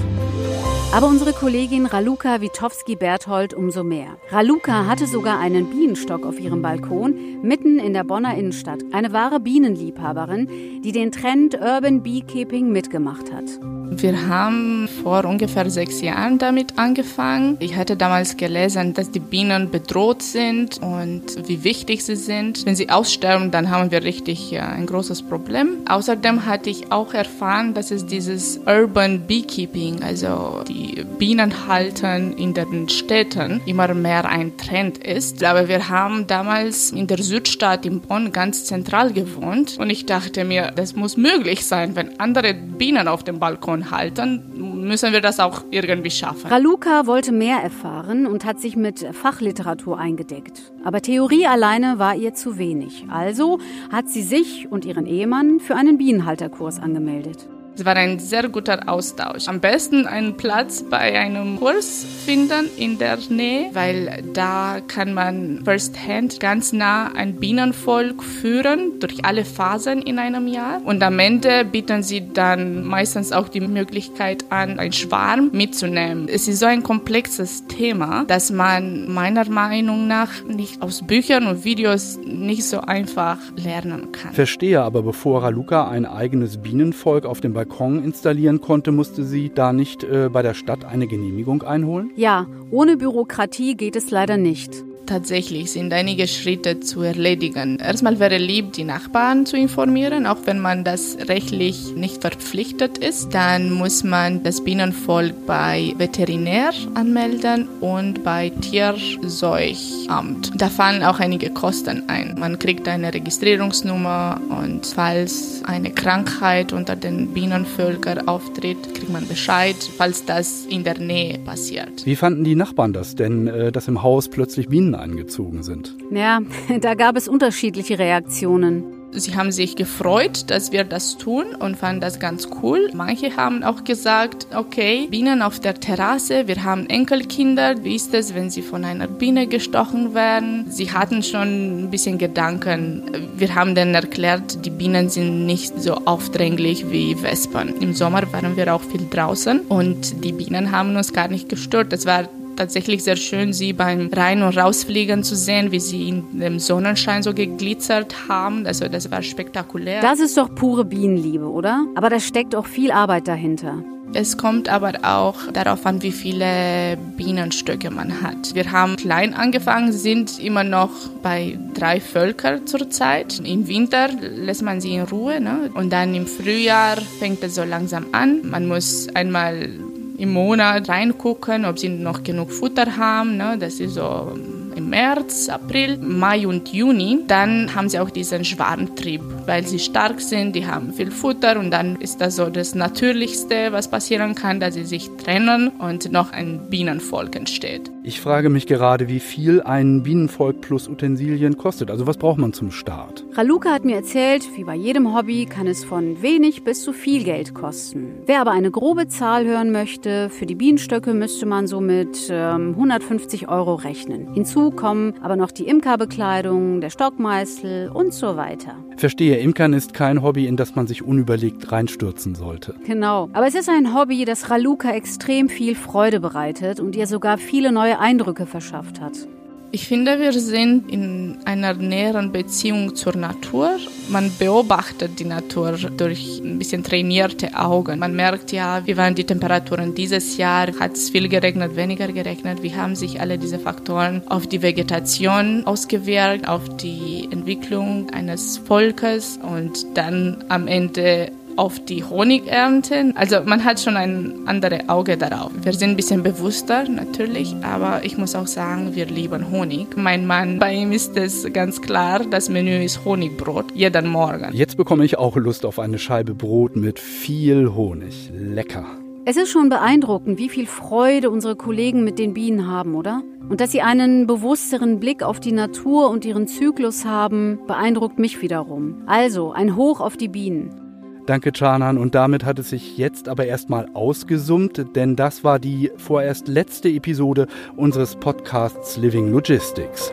Aber 0.92 1.06
unsere 1.08 1.32
Kollegin 1.32 1.86
Raluca 1.86 2.42
Witowski-Berthold 2.42 3.54
umso 3.54 3.82
mehr. 3.82 4.18
Raluca 4.28 4.84
hatte 4.84 5.06
sogar 5.06 5.38
einen 5.38 5.70
Bienenstock 5.70 6.26
auf 6.26 6.38
ihrem 6.38 6.60
Balkon 6.60 7.40
mitten 7.40 7.78
in 7.78 7.94
der 7.94 8.04
Bonner 8.04 8.36
Innenstadt. 8.36 8.80
Eine 8.92 9.14
wahre 9.14 9.40
Bienenliebhaberin, 9.40 10.82
die 10.84 10.92
den 10.92 11.10
Trend 11.10 11.54
Urban 11.54 12.02
Beekeeping 12.02 12.70
mitgemacht 12.70 13.32
hat. 13.32 13.58
Wir 14.00 14.28
haben 14.28 14.88
vor 15.02 15.24
ungefähr 15.24 15.68
sechs 15.70 16.00
Jahren 16.00 16.38
damit 16.38 16.78
angefangen. 16.78 17.56
Ich 17.60 17.76
hatte 17.76 17.96
damals 17.96 18.36
gelesen, 18.36 18.94
dass 18.94 19.10
die 19.10 19.20
Bienen 19.20 19.70
bedroht 19.70 20.22
sind 20.22 20.80
und 20.80 21.22
wie 21.46 21.62
wichtig 21.62 22.02
sie 22.04 22.16
sind. 22.16 22.64
Wenn 22.64 22.74
sie 22.74 22.90
aussterben, 22.90 23.50
dann 23.50 23.70
haben 23.70 23.90
wir 23.90 24.02
richtig 24.02 24.50
ja, 24.50 24.68
ein 24.68 24.86
großes 24.86 25.22
Problem. 25.22 25.78
Außerdem 25.88 26.46
hatte 26.46 26.70
ich 26.70 26.90
auch 26.90 27.12
erfahren, 27.14 27.74
dass 27.74 27.90
es 27.90 28.06
dieses 28.06 28.60
Urban 28.66 29.26
Beekeeping, 29.26 30.02
also 30.02 30.62
die 30.66 31.04
Bienen 31.18 31.68
halten 31.68 32.32
in 32.36 32.54
den 32.54 32.88
Städten, 32.88 33.60
immer 33.66 33.92
mehr 33.94 34.24
ein 34.28 34.56
Trend 34.56 34.98
ist. 34.98 35.42
Aber 35.44 35.68
wir 35.68 35.88
haben 35.88 36.26
damals 36.26 36.92
in 36.92 37.06
der 37.06 37.22
Südstadt 37.22 37.84
in 37.86 38.00
Bonn 38.00 38.32
ganz 38.32 38.64
zentral 38.64 39.12
gewohnt 39.12 39.78
und 39.78 39.90
ich 39.90 40.06
dachte 40.06 40.44
mir, 40.44 40.72
das 40.74 40.96
muss 40.96 41.16
möglich 41.16 41.66
sein, 41.66 41.94
wenn 41.94 42.18
andere 42.18 42.54
Bienen 42.54 43.08
auf 43.08 43.22
dem 43.24 43.38
Balkon 43.38 43.81
halten, 43.90 44.82
müssen 44.86 45.12
wir 45.12 45.20
das 45.20 45.40
auch 45.40 45.62
irgendwie 45.70 46.10
schaffen. 46.10 46.48
Raluca 46.50 47.06
wollte 47.06 47.32
mehr 47.32 47.58
erfahren 47.58 48.26
und 48.26 48.44
hat 48.44 48.60
sich 48.60 48.76
mit 48.76 49.06
Fachliteratur 49.12 49.98
eingedeckt. 49.98 50.72
Aber 50.84 51.00
Theorie 51.00 51.46
alleine 51.46 51.98
war 51.98 52.14
ihr 52.14 52.34
zu 52.34 52.58
wenig. 52.58 53.06
Also 53.08 53.58
hat 53.90 54.08
sie 54.08 54.22
sich 54.22 54.70
und 54.70 54.84
ihren 54.84 55.06
Ehemann 55.06 55.60
für 55.60 55.76
einen 55.76 55.98
Bienenhalterkurs 55.98 56.80
angemeldet. 56.80 57.48
Es 57.74 57.86
war 57.86 57.96
ein 57.96 58.18
sehr 58.18 58.50
guter 58.50 58.86
Austausch. 58.86 59.48
Am 59.48 59.60
besten 59.60 60.06
einen 60.06 60.36
Platz 60.36 60.84
bei 60.88 61.18
einem 61.18 61.58
Kurs 61.58 62.04
finden 62.26 62.68
in 62.76 62.98
der 62.98 63.18
Nähe, 63.30 63.70
weil 63.72 64.22
da 64.34 64.76
kann 64.86 65.14
man 65.14 65.62
firsthand 65.64 66.38
ganz 66.38 66.74
nah 66.74 67.10
ein 67.14 67.36
Bienenvolk 67.36 68.22
führen 68.22 69.00
durch 69.00 69.24
alle 69.24 69.46
Phasen 69.46 70.02
in 70.02 70.18
einem 70.18 70.48
Jahr. 70.48 70.82
Und 70.84 71.02
am 71.02 71.18
Ende 71.18 71.64
bieten 71.64 72.02
sie 72.02 72.28
dann 72.34 72.84
meistens 72.84 73.32
auch 73.32 73.48
die 73.48 73.60
Möglichkeit 73.60 74.44
an, 74.50 74.78
einen 74.78 74.92
Schwarm 74.92 75.48
mitzunehmen. 75.52 76.28
Es 76.28 76.48
ist 76.48 76.58
so 76.58 76.66
ein 76.66 76.82
komplexes 76.82 77.66
Thema, 77.68 78.24
dass 78.26 78.50
man 78.50 79.10
meiner 79.10 79.48
Meinung 79.48 80.06
nach 80.08 80.44
nicht 80.44 80.82
aus 80.82 81.06
Büchern 81.06 81.46
und 81.46 81.64
Videos 81.64 82.18
nicht 82.22 82.64
so 82.64 82.82
einfach 82.82 83.38
lernen 83.56 84.12
kann. 84.12 84.34
Verstehe, 84.34 84.82
aber 84.82 85.02
bevor 85.02 85.42
Raluca 85.42 85.88
ein 85.88 86.04
eigenes 86.04 86.58
Bienenvolk 86.58 87.24
auf 87.24 87.40
dem 87.40 87.61
Balkon 87.62 88.02
installieren 88.02 88.60
konnte, 88.60 88.90
musste 88.90 89.22
sie 89.22 89.52
da 89.54 89.72
nicht 89.72 90.02
äh, 90.02 90.28
bei 90.32 90.42
der 90.42 90.54
Stadt 90.54 90.84
eine 90.84 91.06
Genehmigung 91.06 91.62
einholen? 91.62 92.10
Ja, 92.16 92.46
ohne 92.72 92.96
Bürokratie 92.96 93.76
geht 93.76 93.94
es 93.94 94.10
leider 94.10 94.36
nicht. 94.36 94.84
Tatsächlich 95.06 95.72
sind 95.72 95.92
einige 95.92 96.28
Schritte 96.28 96.80
zu 96.80 97.02
erledigen. 97.02 97.78
Erstmal 97.78 98.20
wäre 98.20 98.38
lieb, 98.38 98.72
die 98.72 98.84
Nachbarn 98.84 99.46
zu 99.46 99.56
informieren, 99.56 100.26
auch 100.26 100.38
wenn 100.44 100.60
man 100.60 100.84
das 100.84 101.16
rechtlich 101.28 101.94
nicht 101.94 102.20
verpflichtet 102.20 102.98
ist. 102.98 103.34
Dann 103.34 103.72
muss 103.72 104.04
man 104.04 104.42
das 104.42 104.62
Bienenvolk 104.62 105.46
bei 105.46 105.94
Veterinär 105.98 106.70
anmelden 106.94 107.68
und 107.80 108.22
bei 108.22 108.50
Tierseuchamt. 108.50 110.52
Da 110.56 110.68
fallen 110.68 111.02
auch 111.02 111.20
einige 111.20 111.50
Kosten 111.50 112.04
ein. 112.08 112.36
Man 112.38 112.58
kriegt 112.58 112.88
eine 112.88 113.12
Registrierungsnummer 113.12 114.40
und 114.48 114.86
falls 114.86 115.62
eine 115.64 115.90
Krankheit 115.90 116.72
unter 116.72 116.96
den 116.96 117.28
Bienenvölkern 117.28 118.28
auftritt, 118.28 118.94
kriegt 118.94 119.10
man 119.10 119.26
Bescheid, 119.26 119.76
falls 119.96 120.24
das 120.24 120.66
in 120.66 120.84
der 120.84 120.98
Nähe 120.98 121.38
passiert. 121.38 122.06
Wie 122.06 122.16
fanden 122.16 122.44
die 122.44 122.54
Nachbarn 122.54 122.92
das 122.92 123.14
denn, 123.14 123.48
äh, 123.48 123.72
dass 123.72 123.88
im 123.88 124.02
Haus 124.02 124.28
plötzlich 124.28 124.68
Bienen 124.68 124.91
angezogen 125.00 125.62
sind? 125.62 125.94
Ja, 126.10 126.40
da 126.80 126.94
gab 126.94 127.16
es 127.16 127.28
unterschiedliche 127.28 127.98
Reaktionen. 127.98 129.02
Sie 129.14 129.36
haben 129.36 129.52
sich 129.52 129.76
gefreut, 129.76 130.50
dass 130.50 130.72
wir 130.72 130.84
das 130.84 131.18
tun 131.18 131.54
und 131.58 131.76
fanden 131.76 132.00
das 132.00 132.18
ganz 132.18 132.48
cool. 132.62 132.90
Manche 132.94 133.36
haben 133.36 133.62
auch 133.62 133.84
gesagt, 133.84 134.46
okay, 134.56 135.06
Bienen 135.10 135.42
auf 135.42 135.60
der 135.60 135.74
Terrasse, 135.74 136.48
wir 136.48 136.64
haben 136.64 136.86
Enkelkinder, 136.86 137.84
wie 137.84 137.94
ist 137.94 138.14
es, 138.14 138.34
wenn 138.34 138.48
sie 138.48 138.62
von 138.62 138.86
einer 138.86 139.08
Biene 139.08 139.46
gestochen 139.46 140.14
werden? 140.14 140.64
Sie 140.70 140.90
hatten 140.90 141.22
schon 141.22 141.84
ein 141.84 141.90
bisschen 141.90 142.16
Gedanken. 142.16 143.02
Wir 143.36 143.54
haben 143.54 143.74
dann 143.74 143.94
erklärt, 143.94 144.64
die 144.64 144.70
Bienen 144.70 145.10
sind 145.10 145.44
nicht 145.44 145.78
so 145.78 145.94
aufdringlich 146.06 146.90
wie 146.90 147.22
Wespen. 147.22 147.74
Im 147.82 147.92
Sommer 147.92 148.22
waren 148.32 148.56
wir 148.56 148.74
auch 148.74 148.82
viel 148.82 149.06
draußen 149.10 149.60
und 149.60 150.24
die 150.24 150.32
Bienen 150.32 150.72
haben 150.72 150.96
uns 150.96 151.12
gar 151.12 151.28
nicht 151.28 151.50
gestört. 151.50 151.92
Das 151.92 152.06
war 152.06 152.30
tatsächlich 152.56 153.04
sehr 153.04 153.16
schön, 153.16 153.52
sie 153.52 153.72
beim 153.72 154.08
Rein- 154.12 154.42
und 154.42 154.56
Rausfliegen 154.56 155.22
zu 155.24 155.36
sehen, 155.36 155.72
wie 155.72 155.80
sie 155.80 156.08
in 156.08 156.38
dem 156.38 156.58
Sonnenschein 156.58 157.22
so 157.22 157.34
geglitzert 157.34 158.28
haben. 158.28 158.66
Also 158.66 158.88
das 158.88 159.10
war 159.10 159.22
spektakulär. 159.22 160.00
Das 160.00 160.20
ist 160.20 160.36
doch 160.36 160.54
pure 160.54 160.84
Bienenliebe, 160.84 161.48
oder? 161.50 161.84
Aber 161.94 162.10
da 162.10 162.20
steckt 162.20 162.54
auch 162.54 162.66
viel 162.66 162.90
Arbeit 162.90 163.28
dahinter. 163.28 163.82
Es 164.14 164.36
kommt 164.36 164.68
aber 164.68 164.92
auch 165.02 165.50
darauf 165.52 165.86
an, 165.86 166.02
wie 166.02 166.12
viele 166.12 166.98
Bienenstöcke 167.16 167.90
man 167.90 168.20
hat. 168.20 168.54
Wir 168.54 168.70
haben 168.70 168.96
klein 168.96 169.32
angefangen, 169.32 169.92
sind 169.92 170.38
immer 170.38 170.64
noch 170.64 170.90
bei 171.22 171.58
drei 171.72 171.98
Völkern 171.98 172.66
zurzeit. 172.66 173.40
Im 173.40 173.68
Winter 173.68 174.08
lässt 174.08 174.62
man 174.62 174.82
sie 174.82 174.96
in 174.96 175.02
Ruhe 175.02 175.40
ne? 175.40 175.70
und 175.72 175.90
dann 175.90 176.14
im 176.14 176.26
Frühjahr 176.26 176.96
fängt 176.96 177.42
es 177.42 177.54
so 177.54 177.64
langsam 177.64 178.06
an. 178.12 178.42
Man 178.44 178.68
muss 178.68 179.08
einmal 179.14 179.70
im 180.18 180.32
Monat 180.32 180.88
reingucken, 180.88 181.64
ob 181.64 181.78
sie 181.78 181.88
noch 181.88 182.22
genug 182.22 182.50
Futter 182.50 182.96
haben. 182.96 183.36
Ne? 183.36 183.56
Das 183.58 183.80
ist 183.80 183.94
so 183.94 184.32
im 184.74 184.90
März, 184.90 185.48
April, 185.48 185.98
Mai 185.98 186.46
und 186.46 186.68
Juni. 186.72 187.20
Dann 187.26 187.74
haben 187.74 187.88
sie 187.88 187.98
auch 187.98 188.10
diesen 188.10 188.44
Schwarmtrieb, 188.44 189.22
weil 189.46 189.66
sie 189.66 189.78
stark 189.78 190.20
sind, 190.20 190.54
die 190.54 190.66
haben 190.66 190.92
viel 190.92 191.10
Futter 191.10 191.58
und 191.58 191.70
dann 191.70 191.96
ist 191.96 192.20
das 192.20 192.36
so 192.36 192.50
das 192.50 192.74
Natürlichste, 192.74 193.72
was 193.72 193.88
passieren 193.88 194.34
kann, 194.34 194.60
dass 194.60 194.74
sie 194.74 194.84
sich 194.84 195.10
trennen 195.22 195.68
und 195.78 196.12
noch 196.12 196.32
ein 196.32 196.68
Bienenvolk 196.70 197.36
entsteht. 197.36 197.90
Ich 198.04 198.20
frage 198.20 198.48
mich 198.48 198.66
gerade, 198.66 199.06
wie 199.06 199.20
viel 199.20 199.62
ein 199.62 200.02
Bienenvolk 200.02 200.60
plus 200.60 200.88
Utensilien 200.88 201.56
kostet. 201.56 201.88
Also 201.88 202.06
was 202.08 202.16
braucht 202.16 202.38
man 202.38 202.52
zum 202.52 202.72
Start? 202.72 203.24
Raluca 203.34 203.70
hat 203.70 203.84
mir 203.84 203.94
erzählt, 203.94 204.48
wie 204.56 204.64
bei 204.64 204.74
jedem 204.74 205.14
Hobby 205.14 205.46
kann 205.46 205.68
es 205.68 205.84
von 205.84 206.20
wenig 206.20 206.64
bis 206.64 206.82
zu 206.82 206.92
viel 206.92 207.22
Geld 207.22 207.54
kosten. 207.54 208.22
Wer 208.26 208.40
aber 208.40 208.50
eine 208.50 208.72
grobe 208.72 209.06
Zahl 209.06 209.46
hören 209.46 209.70
möchte, 209.70 210.30
für 210.30 210.46
die 210.46 210.56
Bienenstöcke 210.56 211.14
müsste 211.14 211.46
man 211.46 211.68
so 211.68 211.80
mit 211.80 212.28
ähm, 212.28 212.70
150 212.70 213.48
Euro 213.48 213.76
rechnen. 213.76 214.34
Hinzu 214.34 214.72
kommen 214.72 215.14
aber 215.22 215.36
noch 215.36 215.52
die 215.52 215.68
Imkerbekleidung, 215.68 216.80
der 216.80 216.90
Stockmeißel 216.90 217.88
und 217.88 218.12
so 218.12 218.36
weiter. 218.36 218.74
Verstehe, 218.96 219.31
Imkern 219.40 219.72
ist 219.72 219.94
kein 219.94 220.22
Hobby, 220.22 220.46
in 220.46 220.56
das 220.56 220.74
man 220.74 220.86
sich 220.86 221.02
unüberlegt 221.02 221.72
reinstürzen 221.72 222.34
sollte. 222.34 222.74
Genau. 222.86 223.28
Aber 223.32 223.46
es 223.46 223.54
ist 223.54 223.68
ein 223.68 223.94
Hobby, 223.94 224.24
das 224.24 224.50
Raluca 224.50 224.90
extrem 224.90 225.48
viel 225.48 225.74
Freude 225.74 226.20
bereitet 226.20 226.80
und 226.80 226.96
ihr 226.96 227.06
sogar 227.06 227.38
viele 227.38 227.72
neue 227.72 227.98
Eindrücke 227.98 228.46
verschafft 228.46 229.00
hat. 229.00 229.26
Ich 229.74 229.88
finde, 229.88 230.20
wir 230.20 230.34
sind 230.34 230.92
in 230.92 231.38
einer 231.46 231.72
näheren 231.72 232.30
Beziehung 232.30 232.94
zur 232.94 233.16
Natur. 233.16 233.78
Man 234.10 234.30
beobachtet 234.38 235.18
die 235.18 235.24
Natur 235.24 235.78
durch 235.96 236.42
ein 236.44 236.58
bisschen 236.58 236.84
trainierte 236.84 237.54
Augen. 237.54 237.98
Man 237.98 238.14
merkt 238.14 238.52
ja, 238.52 238.86
wie 238.86 238.98
waren 238.98 239.14
die 239.14 239.24
Temperaturen 239.24 239.94
dieses 239.94 240.36
Jahr, 240.36 240.66
hat 240.78 240.92
es 240.92 241.08
viel 241.08 241.26
geregnet, 241.26 241.74
weniger 241.74 242.08
geregnet, 242.08 242.62
wie 242.62 242.74
haben 242.74 242.94
sich 242.94 243.18
alle 243.18 243.38
diese 243.38 243.58
Faktoren 243.58 244.20
auf 244.28 244.46
die 244.46 244.60
Vegetation 244.60 245.64
ausgewirkt, 245.64 246.46
auf 246.46 246.76
die 246.76 247.30
Entwicklung 247.30 248.10
eines 248.10 248.58
Volkes 248.58 249.38
und 249.42 249.86
dann 249.96 250.44
am 250.50 250.68
Ende 250.68 251.32
auf 251.56 251.78
die 251.84 252.04
Honigernten. 252.04 253.16
Also 253.16 253.40
man 253.44 253.64
hat 253.64 253.80
schon 253.80 253.96
ein 253.96 254.46
anderes 254.46 254.88
Auge 254.88 255.16
darauf. 255.16 255.50
Wir 255.62 255.72
sind 255.72 255.90
ein 255.90 255.96
bisschen 255.96 256.22
bewusster 256.22 256.88
natürlich, 256.88 257.54
aber 257.62 258.04
ich 258.04 258.18
muss 258.18 258.34
auch 258.34 258.46
sagen, 258.46 258.94
wir 258.94 259.06
lieben 259.06 259.50
Honig. 259.50 259.96
Mein 259.96 260.26
Mann, 260.26 260.58
bei 260.58 260.74
ihm 260.74 260.92
ist 260.92 261.16
es 261.16 261.50
ganz 261.52 261.80
klar, 261.80 262.20
das 262.20 262.48
Menü 262.48 262.84
ist 262.84 263.04
Honigbrot, 263.04 263.72
jeden 263.74 264.08
Morgen. 264.08 264.50
Jetzt 264.52 264.76
bekomme 264.76 265.04
ich 265.04 265.18
auch 265.18 265.36
Lust 265.36 265.64
auf 265.64 265.78
eine 265.78 265.98
Scheibe 265.98 266.34
Brot 266.34 266.76
mit 266.76 266.98
viel 266.98 267.74
Honig. 267.74 268.30
Lecker. 268.32 268.84
Es 269.24 269.36
ist 269.36 269.50
schon 269.50 269.68
beeindruckend, 269.68 270.38
wie 270.38 270.48
viel 270.48 270.66
Freude 270.66 271.30
unsere 271.30 271.54
Kollegen 271.54 272.02
mit 272.02 272.18
den 272.18 272.34
Bienen 272.34 272.66
haben, 272.66 272.96
oder? 272.96 273.22
Und 273.48 273.60
dass 273.60 273.70
sie 273.70 273.80
einen 273.80 274.26
bewussteren 274.26 274.98
Blick 274.98 275.22
auf 275.22 275.38
die 275.38 275.52
Natur 275.52 276.10
und 276.10 276.24
ihren 276.24 276.48
Zyklus 276.48 277.04
haben, 277.04 277.60
beeindruckt 277.68 278.18
mich 278.18 278.42
wiederum. 278.42 279.02
Also 279.06 279.52
ein 279.52 279.76
Hoch 279.76 280.00
auf 280.00 280.16
die 280.16 280.28
Bienen. 280.28 280.81
Danke, 281.26 281.52
Chanan. 281.52 281.98
Und 281.98 282.14
damit 282.14 282.44
hat 282.44 282.58
es 282.58 282.70
sich 282.70 282.98
jetzt 282.98 283.28
aber 283.28 283.46
erstmal 283.46 283.88
ausgesummt, 283.94 284.96
denn 284.96 285.16
das 285.16 285.44
war 285.44 285.58
die 285.58 285.90
vorerst 285.96 286.48
letzte 286.48 286.88
Episode 286.88 287.46
unseres 287.76 288.16
Podcasts 288.16 288.96
Living 288.96 289.30
Logistics. 289.30 290.12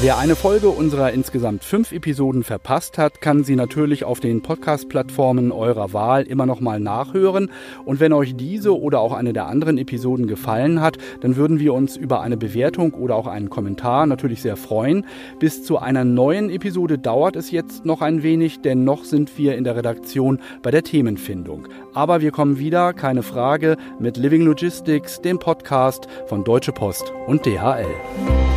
Wer 0.00 0.16
eine 0.16 0.36
Folge 0.36 0.68
unserer 0.68 1.12
insgesamt 1.12 1.64
fünf 1.64 1.90
Episoden 1.90 2.44
verpasst 2.44 2.98
hat, 2.98 3.20
kann 3.20 3.42
sie 3.42 3.56
natürlich 3.56 4.04
auf 4.04 4.20
den 4.20 4.42
Podcast-Plattformen 4.42 5.50
eurer 5.50 5.92
Wahl 5.92 6.22
immer 6.22 6.46
noch 6.46 6.60
mal 6.60 6.78
nachhören. 6.78 7.50
Und 7.84 7.98
wenn 7.98 8.12
euch 8.12 8.36
diese 8.36 8.80
oder 8.80 9.00
auch 9.00 9.12
eine 9.12 9.32
der 9.32 9.48
anderen 9.48 9.76
Episoden 9.76 10.28
gefallen 10.28 10.80
hat, 10.80 10.98
dann 11.20 11.34
würden 11.34 11.58
wir 11.58 11.74
uns 11.74 11.96
über 11.96 12.20
eine 12.20 12.36
Bewertung 12.36 12.94
oder 12.94 13.16
auch 13.16 13.26
einen 13.26 13.50
Kommentar 13.50 14.06
natürlich 14.06 14.40
sehr 14.40 14.56
freuen. 14.56 15.04
Bis 15.40 15.64
zu 15.64 15.78
einer 15.78 16.04
neuen 16.04 16.48
Episode 16.48 16.96
dauert 16.96 17.34
es 17.34 17.50
jetzt 17.50 17.84
noch 17.84 18.00
ein 18.00 18.22
wenig, 18.22 18.60
denn 18.60 18.84
noch 18.84 19.02
sind 19.02 19.36
wir 19.36 19.56
in 19.56 19.64
der 19.64 19.74
Redaktion 19.74 20.38
bei 20.62 20.70
der 20.70 20.84
Themenfindung. 20.84 21.66
Aber 21.92 22.20
wir 22.20 22.30
kommen 22.30 22.60
wieder, 22.60 22.92
keine 22.92 23.24
Frage, 23.24 23.76
mit 23.98 24.16
Living 24.16 24.42
Logistics, 24.42 25.22
dem 25.22 25.40
Podcast 25.40 26.06
von 26.26 26.44
Deutsche 26.44 26.70
Post 26.70 27.12
und 27.26 27.44
DHL. 27.44 28.47